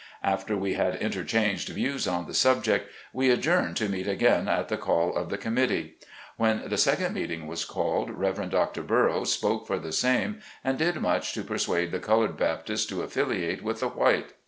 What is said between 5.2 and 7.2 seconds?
the com mittee. When the second